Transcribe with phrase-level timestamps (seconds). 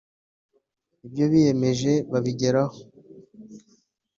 [1.05, 2.77] ibyo biyemeje babigeraho